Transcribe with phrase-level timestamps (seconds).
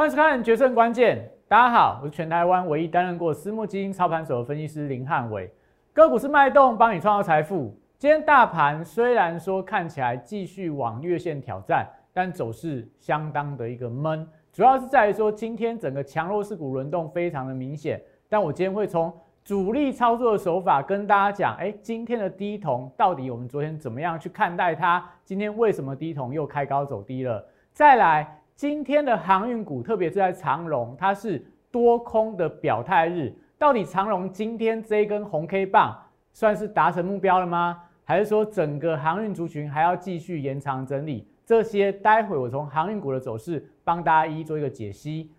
[0.00, 5.52] 欢迎收看《决胜关键》，大家好，我是全台湾唯一担任过私募基金操盘手的分析师林汉伟。
[5.92, 7.78] 个股是脉动，帮你创造财富。
[7.98, 18.00] 今天大盘虽然说看起来继续往月线挑战，但走势相当的一个闷，主要是在于说今天整个强弱势股轮动非常的明显。
[18.26, 19.12] 但我今天会从
[19.44, 25.06] 主力操作的手法跟大家讲，哎，今天的低铜到底我们昨天怎么样去看待它？
[25.26, 27.46] 今天为什么低铜又开高走低了？
[27.74, 28.39] 再来。
[28.60, 33.34] 今天的航运股，特别是在长荣，它是多空的表态日。
[33.56, 35.96] 到底长荣今天这根红 K 棒
[36.34, 37.82] 算是达成目标了吗？
[38.04, 41.26] 还是说整个航运族群还要继续延长整理？
[41.46, 45.32] 这些待会我从航运股的走势帮大家一一做一个解析。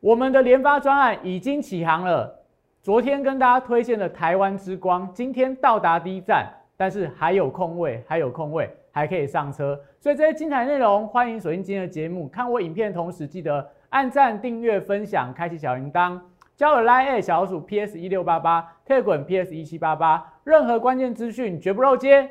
[0.00, 2.42] 我们的联发专案已经起航了，
[2.82, 8.68] 昨天跟大家推荐的台湾之光，今天到达第一站，但是还有空位，还有空位。
[8.94, 12.28] 还可以上车，所以这些精彩内容，欢迎锁定今天的节目。
[12.28, 16.16] 看我影片的同时，记得按赞、订阅、分享、开启小铃铛。
[16.56, 22.30] 交友 Line 小鼠 PS 一六八八，退滚 PS 一七八八，任何关键资讯绝不漏接。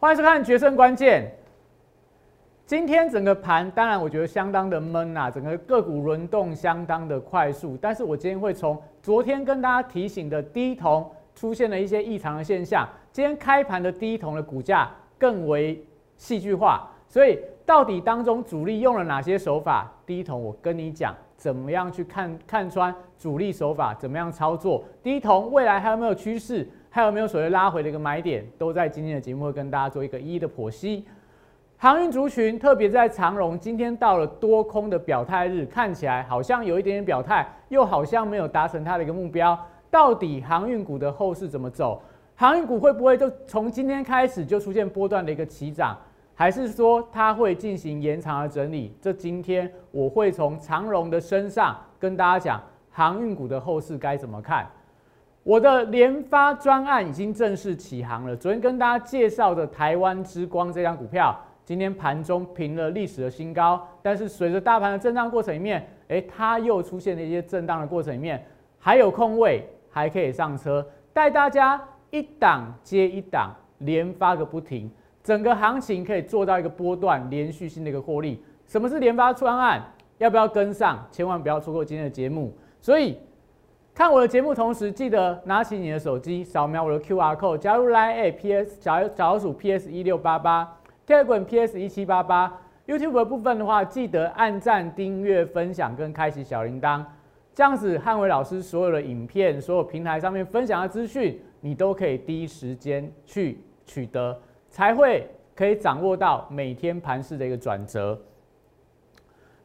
[0.00, 1.24] 欢迎收看《决胜关键》。
[2.64, 7.76] 今天整个盘，当然我觉得相当的闷啊，整个个股轮动相当的快速。
[7.80, 11.04] 但是我今天会从昨天跟大家提醒的低铜
[11.34, 14.88] 出现了一些异常的现象，今天开盘的低铜的股价
[15.18, 15.84] 更为
[16.16, 16.88] 戏剧化。
[17.08, 19.92] 所以到底当中主力用了哪些手法？
[20.06, 26.68] 低铜我跟你讲，怎么样去看看穿主力手法，怎么样操作低铜，未来还有没有趋势？
[26.90, 31.04] 还有没有所谓拉回的一个买点，都在今天的节目会跟大家做一个一一的剖析。
[31.76, 39.56] 航运族群，特别在长荣，今天到了多空的表态日，看起来好像有一点点表态，又好像没有达成它的一个目标。
[39.90, 42.02] 到底航运股的后市怎么走？
[42.34, 45.96] 航运股会不会就从今天开始就出现波段的一个起涨，
[46.34, 48.92] 还是说它会进行延长的整理？
[49.00, 54.68] 这今天我会从长荣的身上跟大家讲，航运股的后市该怎么看？
[55.48, 58.36] 我的联发专案已经正式起航了。
[58.36, 63.82] 昨天跟大家介绍的台湾之光这张股票，今天盘中平了历史的新高。
[64.02, 68.44] 但是随着大盘的震荡过程里面，诶，它又出现了一些震荡的过程里面，
[68.78, 74.90] 还有空位，还可以上车，带大家一档接一档连发个不停，
[75.24, 78.44] 整个行情可以做到一个波段连续性的一个获利。
[78.66, 79.82] 什么是联发专案？
[80.18, 81.02] 要不要跟上？
[81.10, 82.54] 千万不要错过今天的节目。
[82.82, 83.16] 所以。
[83.98, 97.04] 看我的节目，同时记得拿起你的手机，扫描我的 Q R code，加入 Line P S 小小鼠 P S 一六八八，Telegram P S 一七八八，YouTube 的部分的话，记得按赞、订阅、分享跟开启小铃铛，
[97.52, 108.16] 这样子汉伟老师所有的影片、所有平台上面分享的资讯，你都可以第一时间去取得，才会可以掌握到每天盘势的一个转折。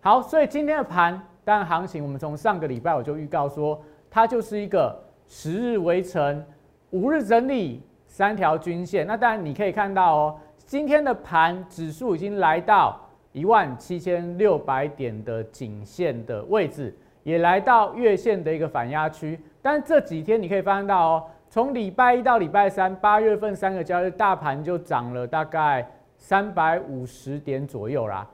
[0.01, 3.79] 好，所以今天的盘，当然行情，我们从上个礼拜我就预告说。
[4.13, 4.95] 它就是一个
[5.27, 6.45] 十日围城、
[6.91, 9.07] 五日整理、三条均线。
[9.07, 19.39] 那当然你可以看到哦，今天的盘指数已经来到一万七千六百点的颈线的位置，也来到月线的一个反压区。
[19.63, 28.29] 但这几天你可以发现到哦，从礼拜一到礼拜三，八月份三个交易日，大盘就涨了大概三百五十点左右啦。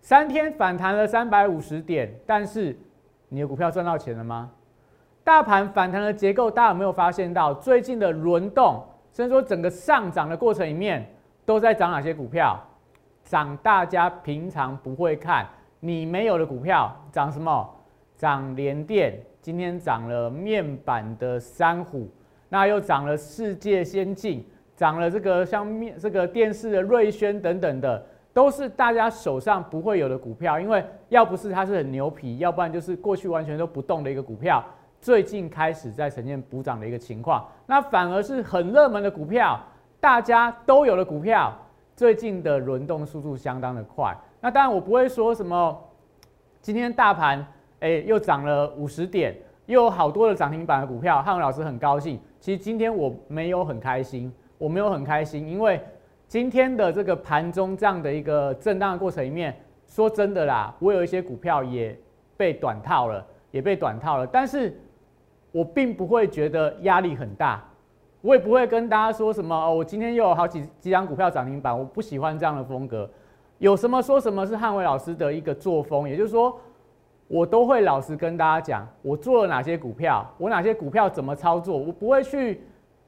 [0.00, 2.76] 三天反弹了三百五十点，但是
[3.28, 4.50] 你的股票赚到钱了吗？
[5.22, 8.82] 大盘反弹的结构，大家有没有发现到最近的轮动，
[9.12, 11.08] 甚至说整个上涨的过程里面，
[11.44, 12.58] 都在涨哪些股票？
[13.22, 15.46] 涨大家平常不会看，
[15.78, 17.68] 你没有的股票，涨什么？
[18.16, 22.08] 涨联电，今天涨了面板的三虎，
[22.48, 24.44] 那又涨了世界先进，
[24.74, 34.64] 涨了这个像面这个电视的瑞轩等等的，都是大家手上不会有的股票，因为要不是它是很牛皮，要不然就是过去完全都不动的一个股票。
[35.00, 39.58] 最近开始在呈现补涨的一个情况，那反而是很热门的股票，
[39.98, 41.56] 大家都有的股票，
[41.96, 44.14] 最近的轮动速度相当的快。
[44.42, 45.74] 那当然我不会说什么，
[46.60, 47.46] 今天大盘
[47.80, 52.20] 哎又涨了五十点，又有好多的涨停板的股票，汉文老师很高兴。
[52.38, 55.80] 其实今天我没有很开心，我没有很开心，因为
[56.28, 61.98] 今天的这个盘中这样的一个震荡的过程里面，说真的啦，我有一些股票也
[62.36, 64.78] 被短套了，也被短套了，但是。
[65.52, 67.62] 我并不会觉得压力很大，
[68.20, 73.08] 我也不会跟大家说什么哦，我今天又有好几几张股票涨停板，我不喜欢这样的风格。
[73.58, 76.58] 有什么说什么是汉伟老师的一个作风，也就是说，
[77.28, 82.62] 我都会老实跟大家讲，我做了哪些股票，我哪些股票怎么操作，我不会去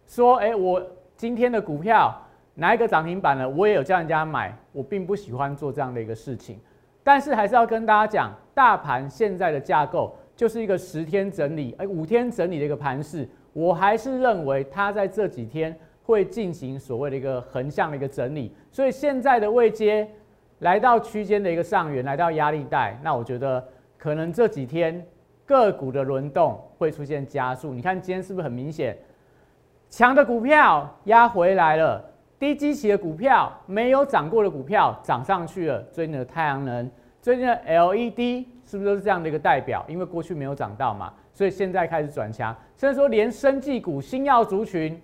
[0.07, 0.83] 说，哎，我
[1.17, 2.15] 今天的股票
[2.55, 6.59] 哪一个涨停板了，我也有叫人家买，我并不喜欢做这样的一个事情。
[7.03, 15.79] 但是还是要跟大家讲，大盘现在的架构就是一个十天整理，哎，五天整理的一个盘势，我还是认为它在这几天。
[16.05, 20.07] 会进行所谓的一个横向的一个整理，所以现在的位阶
[20.59, 23.65] 来到区间的一个上缘，来到压力带，那我觉得
[23.97, 25.07] 可能这几天
[25.47, 27.73] 个股的轮动会出现加速。
[27.73, 28.99] 你看今天是不是很明显？
[29.89, 32.05] 强的股票压回来了，
[32.37, 35.81] 低基期的股票没有涨过的股票涨上去了。
[35.93, 36.91] 最近的太阳能，
[37.23, 39.83] 最近的 LED 是不是都是这样的一个代表？
[39.89, 42.55] 因为过去没有涨到嘛，所以现在开始转强。
[42.77, 45.01] 甚至说连生技股、新药族群。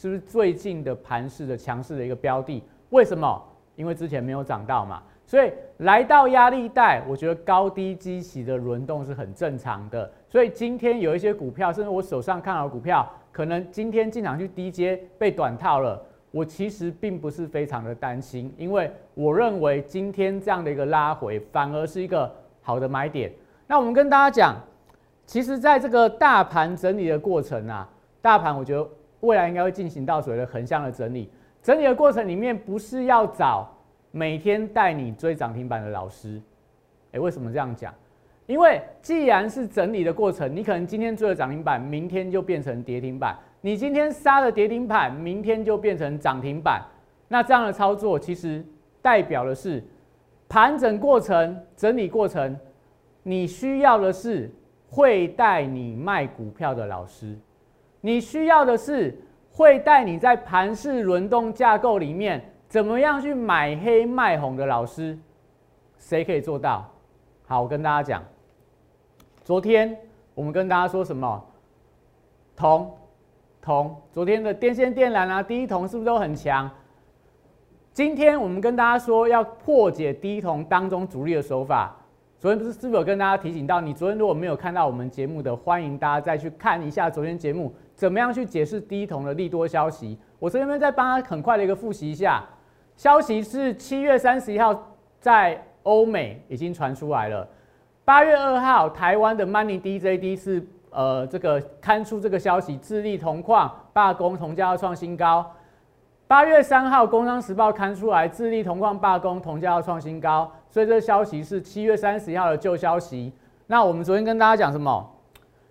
[0.00, 2.62] 是不是最近的盘势的强势的一个标的？
[2.90, 3.42] 为什么？
[3.74, 10.08] 因为之前没有涨到嘛，所以来到压力带，我觉得高低基期的轮动是很正常的。
[10.28, 16.00] 所以今天有一些股票，甚至我手上看好的股票，可能今天进场去低阶被短套了，
[16.38, 22.32] 我其实并不是非常的担心，因为我认为今天这样的一个拉回，反而是一个
[22.62, 23.32] 好的买点。
[23.66, 24.56] 那我们跟大家讲，
[25.26, 27.88] 其实在这个大盘整理的过程啊，
[28.22, 28.88] 大盘我觉得。
[29.20, 31.28] 未来应该会进行到所谓的横向的整理，
[31.60, 33.68] 整理的过程里面不是要找
[34.12, 36.40] 每天带你追涨停板的老师，
[37.10, 37.92] 诶，为什么这样讲？
[38.46, 46.82] 因为既然是整理的过程，你可能今天追了涨停板，明天就变成跌停板；你今天杀了跌停板，明天就变成涨停板。
[47.28, 48.64] 那这样的操作其实
[49.02, 49.82] 代表的是
[50.48, 52.58] 盘整过程、整理过程，
[53.22, 54.50] 你需要的是
[54.90, 57.36] 会带你卖股票的老师。
[58.00, 59.20] 你需要的是
[59.50, 65.18] 会带你在盘式轮动架构里面怎么样去买黑卖红的老师，
[65.98, 66.88] 谁可以做到？
[67.44, 68.22] 好，我跟大家讲，
[69.42, 69.98] 昨天
[70.34, 71.44] 我们跟大家说什么？
[72.54, 72.90] 铜，
[73.68, 76.70] 铜，昨天的电线电缆啊，第一铜是不是都很强？
[77.92, 81.94] 今天我们跟大家说要破解第一铜当中主力的手法。
[82.40, 83.78] 昨天不是是不是有跟大家提醒到？
[83.78, 87.70] 你昨天如果没有看到我们节目的，欢迎大家再去看一下昨天节目。
[87.94, 90.16] 怎么样去解释低铜的利多消息？
[90.38, 92.42] 我这边再帮他很快的一个复习一下。
[92.96, 97.46] 消息是七月三十一号在欧美已经传出来了。
[98.02, 105.44] 八月二号台湾的 Money DJD 是呃这个刊出这个消息，智利铜矿罢工，铜价要创新高。
[106.26, 110.50] 八月三号工商时报刊出来，智利铜矿罢工，铜价要创新高。
[110.68, 113.32] 所以这个消息是七月三十一号的旧消息。
[113.66, 115.14] 那我们昨天跟大家讲什么？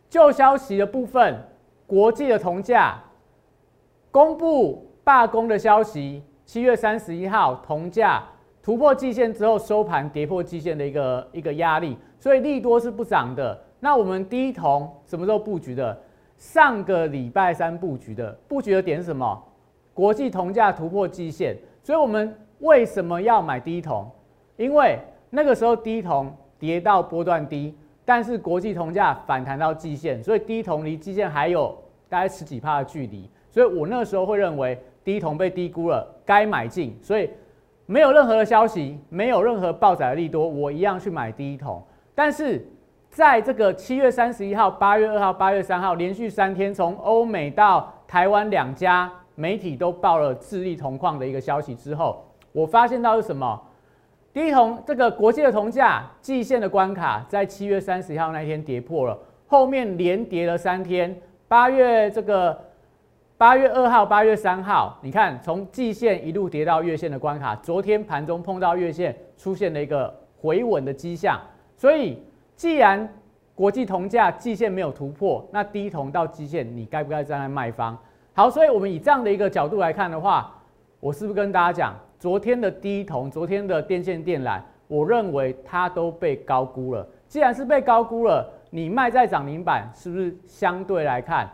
[0.10, 1.38] 旧消息的部分。
[1.86, 3.02] 国际的铜价
[4.12, 8.22] 公布罢工的消息，七月三十一号铜价
[8.62, 13.58] 突破季线之后收盘跌破季线的一个一个压力，所以利多是不涨的。
[13.80, 15.98] 那我们低铜什么时候布局的？
[16.38, 19.44] 上个礼拜三布局的，布局的点是什么？
[19.94, 24.10] 国际铜价突破季线，所以我们为什么要买低铜？
[24.56, 27.76] 因为那个时候低铜跌到波段低。
[28.06, 31.78] 但是国际铜价反弹到季线，所以低铜离季线还有
[32.08, 36.98] 大概十几帕的距离，所以我那时候会认为低铜被低估了，该买进。
[37.02, 37.30] 所以
[37.86, 41.84] 没有任何的消息，没有任何爆载的利多，我一样去买低铜。
[42.16, 42.66] 但是
[43.10, 53.60] 在这个七月三十一号、八月二号、八月三号连续三天，从欧美到台湾两家媒体都报了智利铜矿的一个消息之后，我发现到是什么？
[54.34, 61.20] 低铜这个国际的铜价季线的关卡，在七月三十一号那一天跌破了，后面连跌了三天。
[61.48, 62.56] 八月这个
[63.36, 71.40] 八月二号、八月三号，你看从季线一路跌到月线的关卡，昨天盘中碰到月线，出现了一个回稳的迹象。
[71.76, 72.22] 所以，
[72.58, 73.08] 既然
[73.54, 77.96] 国际铜价季线没有突破，那低铜到基线，你该不该站在卖方？
[78.34, 80.52] 好，所以我们以这样的一个角度来看的话，
[81.00, 81.94] 我是不是跟大家讲？
[82.20, 87.08] 昨天的低铜，昨天的电线电缆，我认为它都被高估了。
[87.28, 91.48] 既然是被高估了，你卖在涨停板，是不是相对来看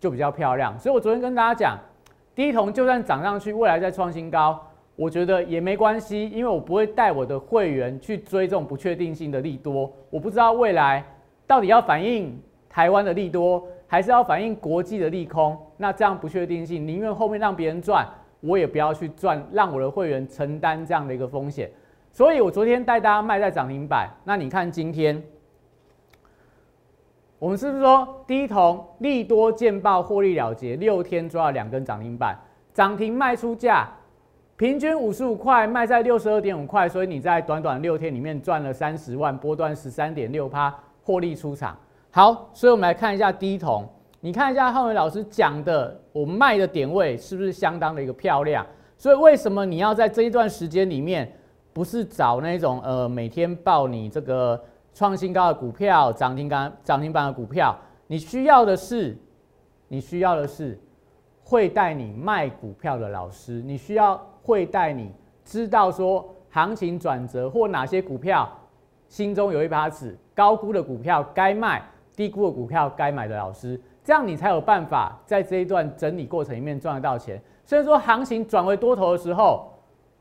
[0.00, 0.76] 就比较漂亮？
[0.76, 1.78] 所以我昨天跟大家讲，
[2.34, 4.60] 低铜就算涨上去，未来再创新高，
[4.98, 9.88] 我觉得也没关系，因为我不会带我的会员去追这种不确定性的利多。
[10.10, 11.04] 我不知道未来
[11.46, 12.36] 到底要反映
[12.68, 15.56] 台湾的利多，还是要反映国际的利空。
[15.76, 18.04] 那这样不确定性，宁愿后面让别人赚。
[18.40, 21.70] 我也不要去赚，让我的会员承担这样的一个风险，
[22.10, 24.08] 所以我昨天带大家卖在涨停板。
[24.24, 25.22] 那你看今天，
[27.38, 32.36] 我们是不是说低铜利多见报获利了结，六天抓了两根涨停板，
[32.74, 33.88] 涨停卖出价
[34.58, 41.78] 平均五十五块卖在六十二点五块，所以你在短短六天里面赚了三十万，波段十三点六趴获利出场。
[42.10, 43.88] 好，所以我们来看一下低铜，
[44.18, 48.66] 你看一下浩伟老师讲的，我卖的点位是不是相当的一个漂亮？
[48.96, 51.32] 所以为什么你要在这一段时间里面，
[51.72, 54.60] 不是找那种呃每天报你这个
[54.92, 57.78] 创新高的股票、涨停板涨停板的股票？
[58.08, 59.16] 你需要的是，
[59.86, 60.76] 你需要的是
[61.44, 65.12] 会带你卖股票的老师，你需要会带你
[65.44, 68.50] 知道说行情转折或哪些股票
[69.06, 71.82] 心中有一把尺，高估的股票该卖，
[72.16, 77.38] 低估的股票该买的老师，这样你才有办法在这一段整理过程里面赚得到钱。
[77.62, 79.70] 虽然说行情转为多头的时候，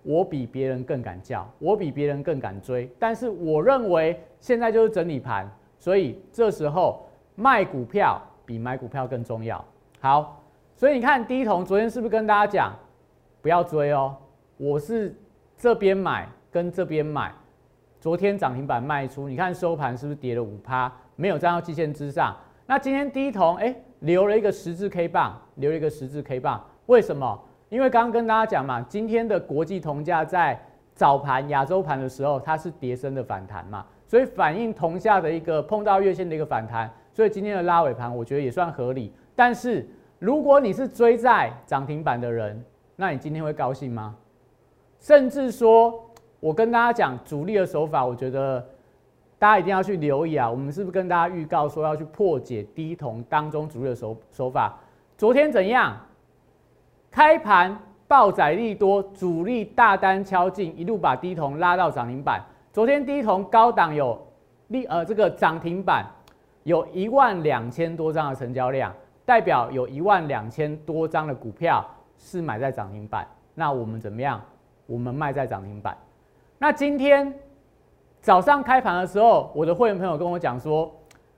[0.03, 9.63] 我比别人更敢叫，我比别人更敢追，但是我认为现在就是整理盘，所以这时候卖股票比买股票更重要。
[10.01, 10.43] 好，
[10.75, 12.73] 所以你看第一桶昨天是不是跟大家讲
[13.41, 14.15] 不要追哦？
[14.57, 15.15] 我是
[15.57, 17.31] 这边买跟这边买，
[17.99, 22.35] 昨天涨停板卖出，你看收盘是不是跌了五趴，没有站到季线之上？
[22.65, 26.63] 那今天第一桶哎留了一个十字 K 棒，留了一个十字 K 棒。
[26.87, 27.39] 为什么？
[27.69, 30.59] 因为刚刚跟大家讲嘛，今天的国际铜价在
[30.93, 39.13] 早盘、亚洲盘的时候，它是跌升的反弹嘛，所以反映铜价的一个碰到月线的一个反弹，所以今天的拉尾盘，我觉得也算合理。
[39.35, 42.63] 但是如果你是追在涨停板的人，
[42.99, 44.15] 那你今天会高兴吗？
[44.99, 46.03] 甚至说，
[46.39, 48.59] 我跟大家讲主力的手法，我觉得
[49.37, 50.49] 大家一定要去留意啊。
[50.49, 54.75] 我们是不是跟大家预告说要去破解低铜当中主力的手手法？
[55.15, 55.95] 昨天怎样？
[57.11, 62.43] 开盘爆载利多，主力大单敲进，一路把低铜拉到涨停板。
[62.73, 64.19] 昨天低铜高档有
[64.69, 66.03] 利呃这个涨停板
[66.63, 68.91] 有一万两千多张的成交量，
[69.23, 73.27] 代表有一万两千多张的股票是买在涨停板。
[73.53, 74.41] 那我们怎么样？
[74.85, 75.97] 我们卖在涨停板。
[76.57, 77.33] 那今天
[78.21, 80.93] 早上开盘的时候，我的会员朋友跟我讲说：“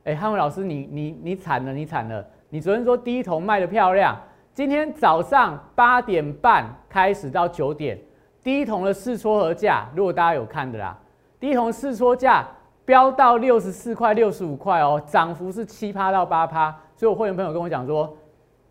[0.05, 2.25] 哎，汉伟老师，你你你惨了，你惨了！
[2.49, 4.17] 你昨天说低铜卖的漂亮。”
[4.53, 7.97] 今天早上八点半开始到九点，
[8.43, 10.97] 第一桶的试撮合价，如果大家有看的啦，
[11.39, 12.45] 第一桶试撮价
[12.83, 16.75] 飙到六十四块、六十五块哦，涨幅是七趴到八趴。
[16.95, 18.13] 所以我会员朋友跟我讲说，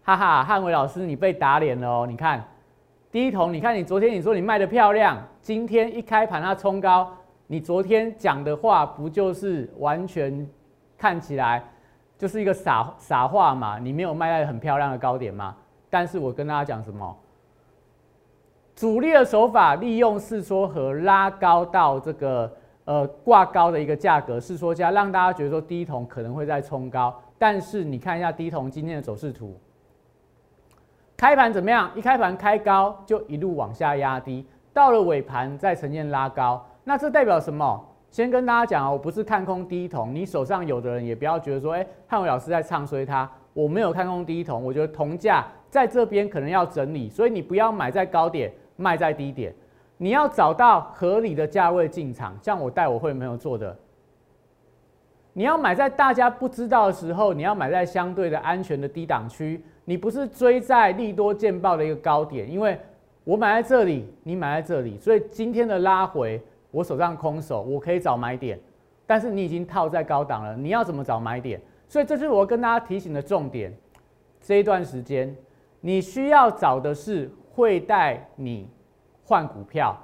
[0.09, 2.07] 哈哈，汉伟老师你被打脸了哦！
[2.09, 2.43] 你看
[3.13, 7.15] 第一桶，你看你昨天你说你卖的漂亮，今天一开盘它冲高，
[7.47, 10.49] 你昨天讲的话不就是完全
[10.97, 11.63] 看起来
[12.17, 13.79] 就是一个傻傻话嘛？
[13.79, 15.55] 你没有卖在很漂亮的高点吗？
[15.91, 17.15] 但是我跟大家讲什么？
[18.75, 22.51] 主力的手法利用是说和拉高到这个
[22.87, 27.15] 呃挂高的一个价格，四撮价让大家觉得说低铜可能会再冲高。
[27.37, 29.55] 但是你看一下低铜今天的走势图，
[31.19, 31.91] 开盘怎么样？
[31.97, 36.65] 一开盘开高就一路往下压低，到了尾盘再呈现拉高。
[36.85, 37.85] 那这代表什么？
[38.09, 43.29] 先跟大家讲啊，我不是看空低铜，你手上有的人也不要觉得说，哎，汉伟老师在唱衰它。
[43.53, 49.53] 我没有看空低铜，我觉得铜价在这边可能要整理，所以你不要买在高点，卖在低点，
[49.97, 52.39] 你要找到合理的价位进场。
[52.41, 53.77] 像我带我会朋友做的，
[55.33, 62.79] 你要买在大家不知道的时候，你要买在相对的安全的低档区，你不是追在利多见报的一个高点，因为
[63.25, 66.39] 我买在这里，你买在这里，所以今天的拉回，
[66.71, 68.61] 我手上空手，我可以找买点，
[69.07, 71.59] 但是你已经套在高档了，你要怎么找买点？
[71.89, 73.75] 所以这是我跟大家提醒的重点。
[74.43, 75.35] 这一段时间，
[75.81, 78.69] 你需要找的是会带你
[79.25, 79.99] 换股票、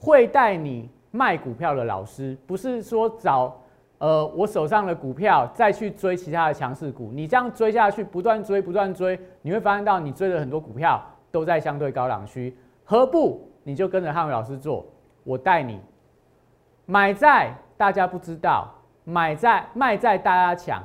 [0.00, 3.56] 会带你卖股票的老师，不是说找
[3.98, 7.10] 呃我手上的股票再去追其他的强势股。
[7.12, 12.56] 你这样追下去，不断追、不断追，你会发现到你追的很多股票都在相对高档区。
[12.84, 14.86] 何不你就跟着汉伟老师做？
[15.24, 15.80] 我带你
[16.86, 18.72] 买在大家不知道，
[19.04, 20.82] 买在卖在大家抢。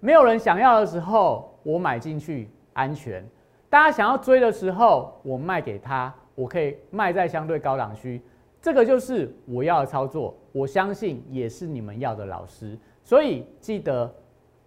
[0.00, 3.22] 没有人想要的时候，我买进去安全；
[3.68, 8.22] 大家想要追的时候，我卖给他，我可以卖在相对高档区。
[8.64, 12.78] 这个就是我要的操作，我相信也是你们要的老师。
[13.02, 14.10] 所以记得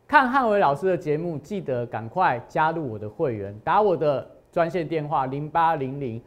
[0.07, 6.21] 看汉伟老师的节目，记得赶快加入我的会员，打我的专线电话零八零零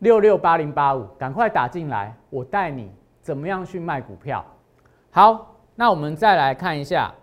[0.00, 2.90] 六六八零八五，赶快打进来，我带你
[3.22, 4.44] 怎么样去卖股票。
[5.12, 7.14] 好，那我们再来看一下。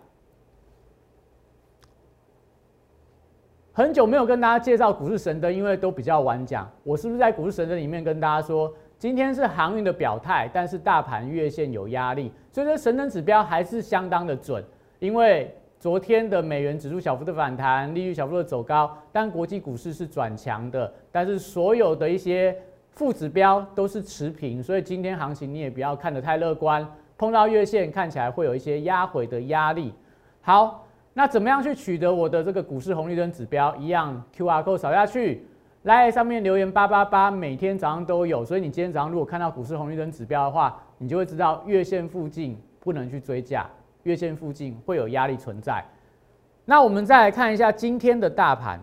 [3.74, 6.66] 很久没有跟大家介绍股市神灯，因为都比较晚讲。
[6.82, 14.62] 我是不是在股市神灯里面跟大家说，今天是航运的表态，但是大盘月线有压力，所以说神灯指标还是相当的准。
[14.98, 22.56] 因为昨天的美元指数小幅的反弹，利率小幅的走高，但国际股市是转强的，但是所有的一些
[22.90, 26.84] 负指标都是持平，所以今天行情你也不要看得太乐观。
[27.16, 29.94] 碰到月线看起来会有一些压回的压力。
[30.40, 33.76] 好，那怎么样去取得我的这个股市红绿灯指标？
[33.76, 35.46] 一样，Q R code 扫下去，
[35.96, 38.44] 来上面留言八八八，每天早上都有。
[38.44, 43.66] 所以你今天早上如果看到股市红绿灯指标的话，你就会知道月线附近不能去追价，
[44.02, 45.84] 月线附近会有压力存在。
[46.64, 48.78] 那我们再来看一下今天的大盘。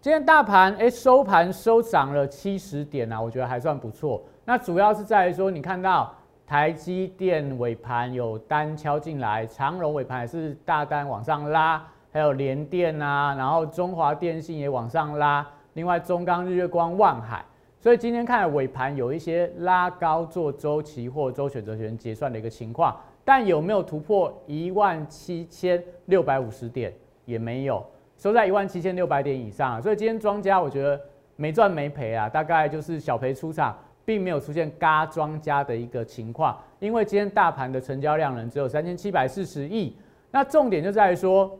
[0.00, 4.20] 今天大盘哎收盘收涨了七十点啊，我觉得还算不错。
[4.44, 6.12] 那主要是在于说，你看到
[6.44, 11.82] 台积电尾盘有单敲进来，长荣尾盘也是大单往上拉，
[12.12, 17.44] 还有联电啊，然后中华电信也往上拉，另外中钢、日月光、万海，
[17.80, 26.92] 所以今天看尾盘有一些拉高做周期或周选择权结算的一个情况，但有没有突破一万七千六百五十点
[27.24, 27.84] 也没有。
[28.18, 31.00] 收在一万七千六百点以上，所以今天庄家我觉得
[31.34, 36.56] 没赚没赔啊，大概就是小赔出场，并没有出现嘎庄家的一个情况。
[36.78, 39.96] 因为今天大盘的成交量呢只有三千七百四十亿，
[40.30, 41.50] 那重点就在于说，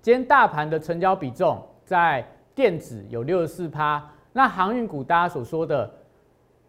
[0.00, 2.24] 今天大盘的成交比重在
[2.54, 5.90] 电子有六十四趴，那航运股大家所说的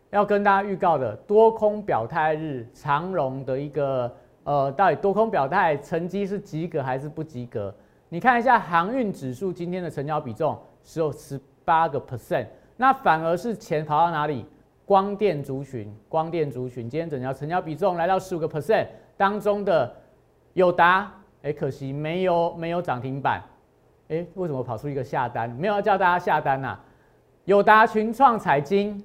[0.09, 4.13] 要跟大家预告的多空表态日，长荣的一个
[4.43, 7.73] 呃，到底多空表态成绩是及格还是不及格？
[8.09, 12.45] 你看一下航运指数今天的成交比重只有十八个 percent，
[12.77, 14.45] 那反而是钱跑到哪里？
[14.85, 18.85] 光电族群，光电族群今天整条成交比重来到十五个 percent
[19.15, 19.89] 当中的
[20.53, 21.09] 友达，
[21.41, 23.41] 哎，可惜没有没有涨停板，
[24.09, 25.49] 哎，为什么跑出一个下单？
[25.49, 26.77] 没有要叫大家下单呐？
[27.45, 29.03] 友达、群创、彩晶，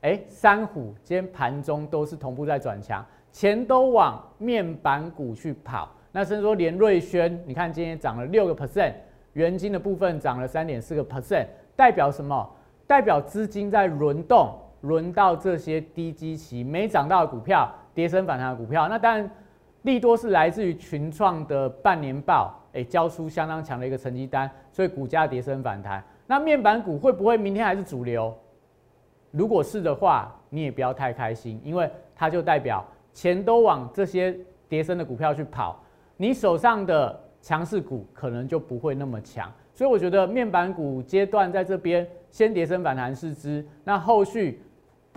[0.00, 5.88] 哎，三虎今天盘中都是同步在转强，钱都往面板股去跑。
[6.12, 8.92] 那甚至说连瑞轩，你看今天涨了六个 percent，
[9.34, 12.48] 元金的部分涨了三点四个 percent，代表什么？
[12.86, 18.88] 代表资金在轮动，轮到这些低基期没涨到的股票，跌升反弹的股票。
[18.88, 19.30] 那当然，
[19.82, 26.02] 利多是来自于群创的半年报，哎，交出相当强的一个成绩单，所以股价跌升反弹。
[26.26, 28.36] 那面板股会不会明天还是主流？
[29.30, 34.36] 如果是的话，你也不要太开心，因为它就代表钱都往这些
[34.68, 35.82] 跌升的股票去跑。
[36.16, 44.60] 你手上的强势股可能就不会那么强，所以我觉得面板股阶段在这边先跌升反弹是之，那后续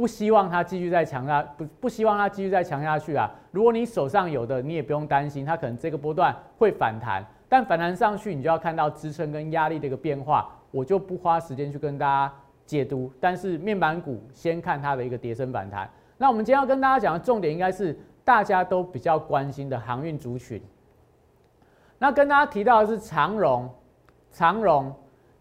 [0.01, 3.29] 不希望它继续再强下，不不希望它继续再强下去啊。
[3.51, 12.33] 如果你手上有的，你也不用担心，它可能这个波段会反弹，但反弹上去你就要看到支撑跟压力的一个变化，我就不花时间去跟大家
[12.65, 13.13] 解读。
[13.19, 15.87] 但是面板股先看它的一个跌升反弹。
[16.17, 20.59] 那我们今天要跟大家讲的重点应该是大家都比较关心的航运族群。
[21.99, 23.69] 那跟大家提到的是长荣，
[24.31, 24.91] 长荣，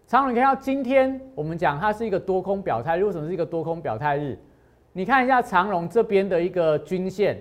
[0.06, 4.38] 长荣，你看到今天我们讲它是一个多空表态，为什么是一个多空表态日？
[4.92, 7.40] 你看一下长荣这边的一个均线，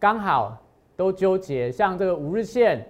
[0.00, 0.56] 刚好
[0.96, 2.84] 都纠结，像这个五日线，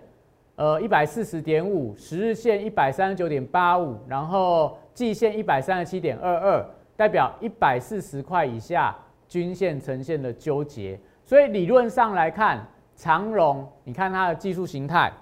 [0.56, 8.96] 呃一百四十点五，十日线一百三十九点八五，然后季线一百三十七点二二，代表一百四十块以下
[9.28, 15.12] 均线呈现的纠结，所以理论上来看，长荣，你看它的技术形态。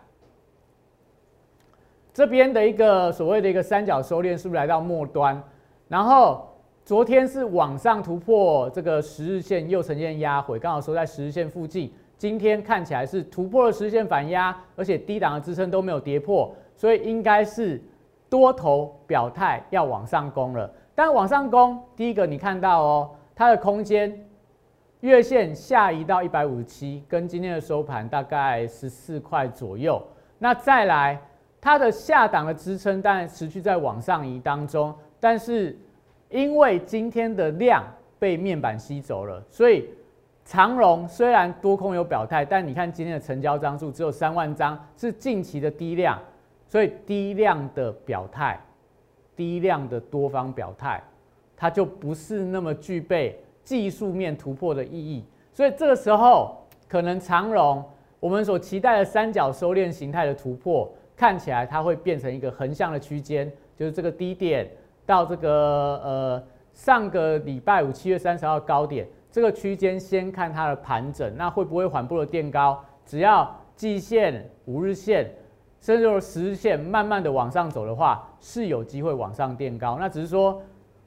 [2.12, 5.42] 这边的一个所谓的一个三角收敛是不是来到末端？
[5.88, 6.49] 然后
[6.90, 11.88] 昨天是往上突破这个十日线，又呈现压回，刚好收在十日线附近。
[12.18, 17.80] 今天看起来是突破了十日线反压，而且低档的支撑都没有跌破，所以应该是
[18.28, 20.68] 多头表态要往上攻了。
[20.92, 24.26] 但往上攻，第一个你看到哦，它的空间
[24.98, 30.02] 月线下移到一百五十七，跟今天的收盘大概十四块左右。
[30.40, 31.22] 那再来。
[31.62, 35.78] 它的下档的支撑当然持续在往上移当中，但是
[36.30, 37.84] 因为今天的量
[38.18, 39.88] 被面板吸走了，所以
[40.44, 46.18] 长荣虽然多空有表态，但你看今天的成交张数只有三万张，是近期的低量，
[46.68, 48.58] 所以低量的表态，
[49.36, 51.02] 低量的多方表态，
[51.56, 56.56] 它就不是那么具备技术面突破的意义，所以这个时候
[56.88, 57.84] 可能长荣
[58.18, 60.90] 我们所期待的三角收敛形态的突破。
[61.16, 64.66] 看起来它会变成一个横向的区间，就是这个低点
[65.10, 66.42] 到这个呃
[66.72, 72.80] 上个礼拜五七月三十号高点这个区间，先看它的盘整，那会不会缓步的垫高？
[73.04, 75.28] 只要季线、五日线，
[75.80, 79.96] 甚至是十日线慢慢的往上走的话，是有机会往上垫高。
[79.98, 80.62] 那只是说，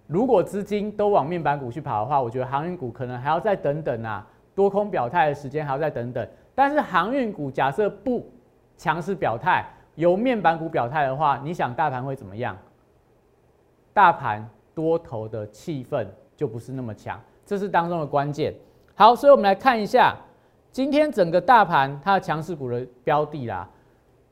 [0.05, 6.27] 如果资金都往面板股去跑的话，我觉得航运股可能还要再等等啊，多空表态的时间还要再等等。
[6.53, 8.29] 但是航运股假设不
[8.75, 12.57] 强势表态，由面板股表态的话，你想大盘会怎么样？
[13.93, 18.53] 大盘多头的气氛就不是那么强，这是当中的关键。
[18.95, 20.15] 好，所以我们来看一下
[20.71, 23.69] 今天整个大盘它的强势股的标的啦，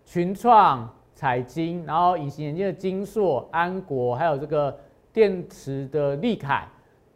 [0.05, 4.75] 群创、彩晶，然后隐形眼镜的金硕、安国，还有这个
[5.13, 6.67] 电池的利凯。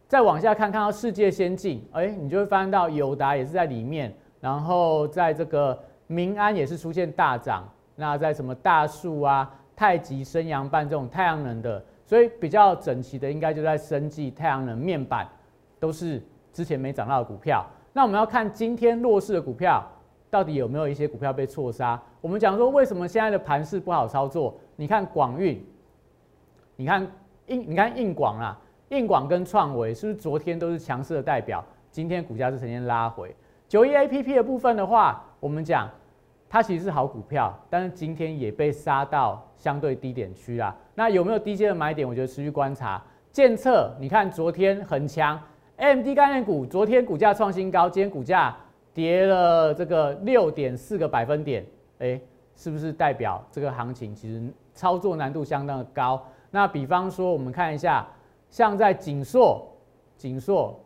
[0.07, 15.27] 再往下看，看到世界先进，哎，你就会发现到友达也是在里面，然后在这个民安也是出现大涨，那在什么大树啊、太极、升阳半这种太阳能的，所以比较整齐的应该就在生技、太阳能面板，
[15.79, 16.21] 都是
[16.53, 17.65] 之前没涨到的股票。
[17.93, 19.83] 那我们要看今天弱势的股票，
[20.29, 21.99] 到底有没有一些股票被错杀？
[22.21, 24.53] 我们讲说为什么现在的盘势不好操作？
[24.75, 25.65] 你看广运，
[26.75, 27.01] 你看
[27.47, 28.57] 硬，你看硬广啦。
[28.89, 31.63] 硬广跟创维是不是昨天都是强势的代表？
[31.89, 33.35] 今天股价是呈现拉回。
[33.67, 35.89] 九一 A P P 的部分的话，我们讲
[36.47, 40.75] 它其实是好股票，但是今天也被杀到相对低点区啦。
[40.95, 42.07] 那有没有低阶的买点？
[42.07, 42.99] 我觉得持续观察。
[43.31, 45.39] 建测，你看昨天很强
[45.75, 48.55] ，M D 概念股昨天股价创新高，今天股价
[48.93, 51.63] 跌了这个六点四个百分点，
[51.99, 52.19] 哎，
[52.55, 54.41] 是不是代表这个行情其实
[54.73, 56.25] 操作难度相当的高？
[56.49, 58.07] 那比方说，我们看一下。
[58.47, 59.67] 像在锦硕，
[60.15, 60.79] 锦硕，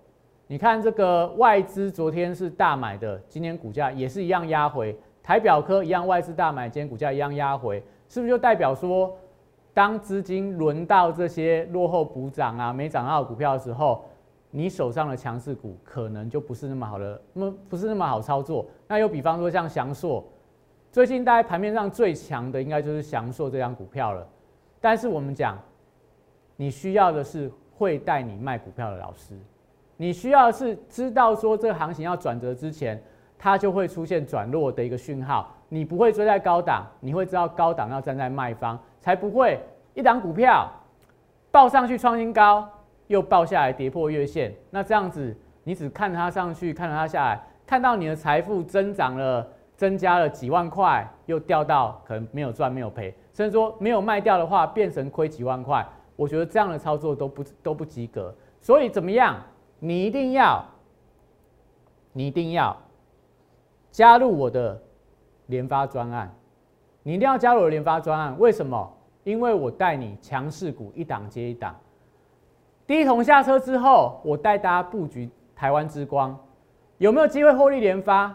[0.47, 4.97] 你看这个外资昨天是大买的，今天股价也是一样压回。
[5.21, 9.15] 台表科一样外资大买，今天股价一样压回，是不是就代表说，
[9.73, 14.05] 当资金轮到这些落后补涨啊、没涨到股票的时候，
[14.51, 18.65] 你手上的强势股可能就不是那么好的，那么不是那么好操作。
[18.87, 20.23] 那又比方说像翔硕，
[20.91, 24.27] 最近大概盘面上最强的应该就是翔硕这张股票了。
[24.79, 25.57] 但是我们讲。
[26.61, 29.33] 你需要的是会带你卖股票的老师，
[29.95, 33.01] 你需要是知道说这个行情要转折之前，
[33.37, 35.55] 它就会出现转弱的一个讯号。
[35.69, 39.59] 你不会追在高档，你会知道高档要站在卖方，才不会
[39.93, 40.69] 一档股票
[41.51, 42.69] 报上去创新高，
[43.07, 44.53] 又报下来跌破月线。
[44.69, 55.85] 那这样子，你只看它上去，看它下来，看到你的财富增长了，增加了几万块，又掉到可能没有赚没有赔，甚至说没有卖掉的话，变成亏几万块。
[56.15, 59.41] 我觉得这样的操作都不都不及格，所以怎么样？
[59.79, 60.61] 你一定要，
[62.11, 62.75] 你一定要
[63.89, 64.77] 加入我的
[65.45, 66.29] 联发专案，
[67.09, 68.37] 你一定要加入我的联发专案。
[68.37, 68.87] 为什么？
[69.23, 71.75] 因为我带你强势股一档接一档，
[72.85, 76.37] 第一桶下车之后，我带大家布局台湾之光，
[76.99, 78.31] 有没有机会获利联发？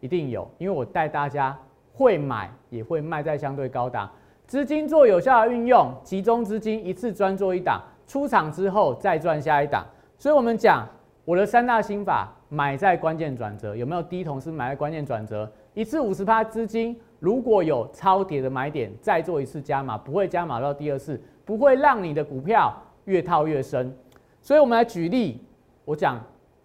[0.00, 1.54] 一定有，因为我带大家
[1.92, 4.10] 会买也会卖在相对高档。
[4.46, 9.84] 资金做有效的运用，集中资金一次专做一档，出场之后再赚下一档。
[10.16, 10.88] 所以，我们讲
[11.26, 15.52] 我的三大心法：买在关键转折，有没有低同是买在关键转折？
[15.74, 22.72] 一次五十趴资金，如果有超跌的买点，再做一次加码，不会加码到第二次，不会让你的股票
[23.04, 23.96] 越套越深。
[24.42, 25.42] 所以，我们来举例，
[25.84, 26.20] 我讲，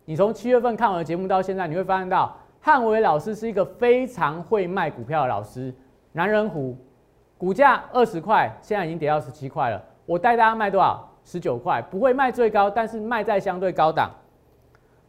[0.05, 5.73] 你从七月份看我的节目到现在，你会发现到汉伟老师是一个非常会卖股票的老师，
[6.11, 6.77] 男人虎。
[7.37, 9.83] 股价二十块，现在已经跌到十七块了。
[10.05, 11.09] 我带大家卖多少？
[11.23, 14.11] 十九块，不会卖最高，但是卖在相对高档。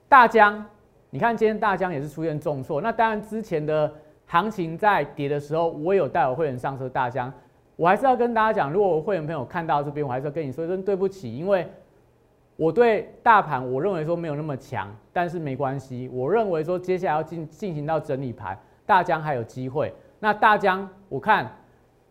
[0.09, 0.65] 大江，
[1.11, 2.81] 你看今天大江也是出现重挫。
[2.81, 3.93] 那当然，之前的
[4.33, 7.31] 行情在跌的时候，我有带我会员上车大江。
[7.77, 11.71] 我还是要跟大家讲，如果我会员朋友看到这边，我还是要跟你说声对不起，因为
[12.57, 16.09] 我对大盘我认为说没有那么强，但是没关系。
[16.11, 19.93] 我认为说接下来要进进行到整理盘，大江还有机会。
[20.19, 21.47] 那大江，我看。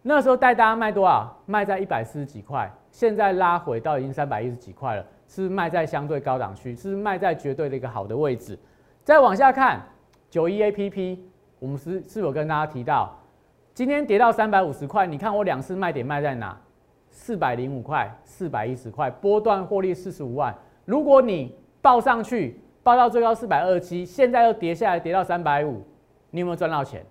[0.03, 1.35] 那时候带大家卖多少？
[1.47, 8.57] 卖在一百四十几块，现在拉回到已经三百一十几块了，是卖在相对高档区，是卖在绝对的一个好的位置。
[9.03, 9.81] 再往下看，
[10.29, 11.25] 九一 A P P，
[11.61, 13.15] 我们是是否跟大家提到，
[13.71, 15.05] 今天跌到三百五十块？
[15.05, 16.59] 你看我两次卖点卖在哪？
[17.11, 20.51] 四百零五块、四百一十块，波段获利四十五万。
[20.85, 25.85] 如果你报上去，报到最高四百二七，现在又跌下来跌到三百五，
[26.31, 27.05] 你有没有赚到钱？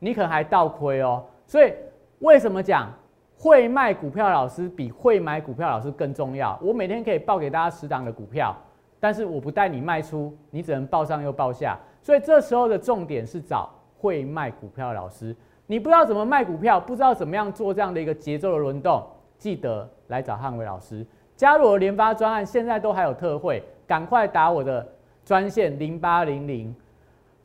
[0.00, 1.24] 你可能还倒亏哦。
[1.46, 1.72] 所以。
[2.20, 2.90] 为什么讲
[3.36, 6.58] 会卖股票老师比会买股票老师更重要？
[6.62, 8.56] 我每天可以报给大家十档的股票，
[8.98, 11.78] 但是我不带你卖出，你只能报上又报下。
[12.00, 13.68] 所以这时候的重点是找
[14.04, 15.34] 会卖股票的老师。
[15.66, 19.02] 你不知道怎么卖股票，不知道怎么样做这样的一个节奏的轮动，
[19.38, 24.86] 记得来找汉伟老师，加入我的联发专案，现在都还有特惠，赶快打我的
[25.24, 26.76] 专线零八零零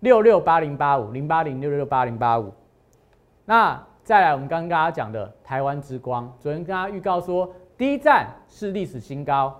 [0.01, 2.53] 六六八零八五零八零六六八零八五。
[3.45, 3.81] 那。
[4.01, 9.55] 再来，我们刚刚跟大家讲的台湾之光，昨天跟大家预告说，第一站是历史新高，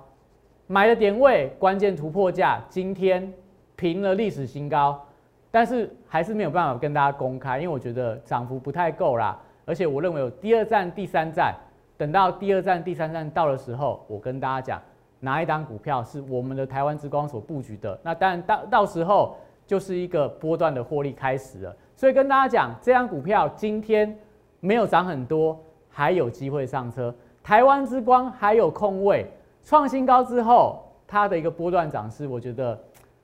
[0.66, 3.32] 买的点位关键突破价，今天
[3.76, 5.06] 平了历史新高，
[5.52, 11.56] 但是还是没有办法跟大家公开，因为我觉得涨幅不太够啦，而且我认为有第二站、第三站，
[11.98, 14.82] 等到第二站、第三站到的时候，我跟大家讲
[15.20, 18.00] 哪一档股票是我们的台湾之光所布局的。
[18.04, 19.36] 那当然到到时候
[19.66, 21.76] 就是一个波段的获利开始了。
[21.96, 24.18] 所以跟大家讲，这张股票今天
[24.60, 25.60] 没有涨很多，
[25.90, 27.14] 还有机会上车。
[27.44, 29.26] 台湾之光还有空位，
[29.64, 32.80] 创新高之后，它的一个波段涨势，我觉得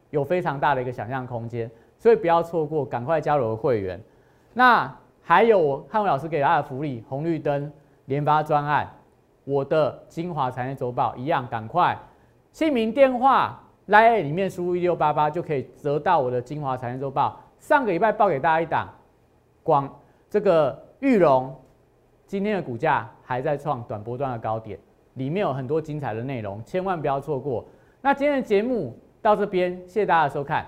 [0.10, 1.70] 有非常大的一个想象空间。
[2.06, 4.00] 所以不要错过，赶快加入会员。
[4.54, 7.72] 那还有我汉伟老师给大家的福利，红绿灯
[8.06, 8.88] 联发专案，
[9.44, 11.98] 我的精华产业周报一样，赶快
[12.52, 17.42] 姓名电话来里面输入一六八八就可以得到我的精华产业周报。
[17.58, 18.88] 上个礼拜报给大家一档，
[19.64, 19.92] 广
[20.30, 21.56] 这个玉龙
[22.28, 24.78] 今天的股价还在创短波段的高点，
[25.16, 27.66] 里面有很多精彩的内容，千万不要错过。
[28.00, 30.68] 那今天的节目到这边，谢谢大家的收看。